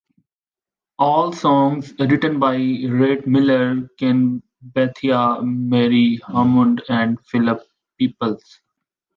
All 0.97 1.31
songs 1.31 1.93
written 1.99 2.39
by 2.39 2.55
Rhett 2.55 3.27
Miller, 3.27 3.87
Ken 3.99 4.41
Bethea, 4.59 5.43
Murry 5.43 6.19
Hammond 6.25 6.81
and 6.89 7.23
Philip 7.27 7.61
Peeples. 7.99 8.61